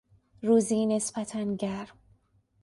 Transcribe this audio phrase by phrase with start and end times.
[0.41, 1.97] روزی نسبتا گرم